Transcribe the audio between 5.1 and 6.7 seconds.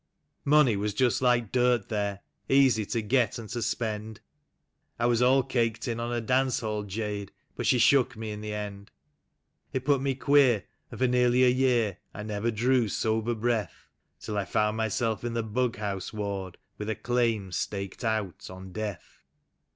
all caked in on a dance